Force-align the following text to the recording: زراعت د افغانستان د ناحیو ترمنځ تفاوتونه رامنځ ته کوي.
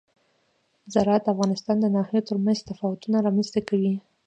زراعت 0.93 1.23
د 1.25 1.27
افغانستان 1.35 1.75
د 1.81 1.85
ناحیو 1.95 2.27
ترمنځ 2.29 2.57
تفاوتونه 2.69 3.17
رامنځ 3.25 3.47
ته 3.55 3.61
کوي. 3.69 3.93